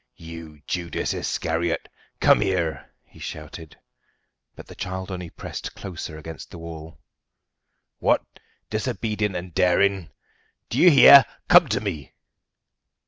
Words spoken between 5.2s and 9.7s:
pressed closer against the wall. "What! disobedient and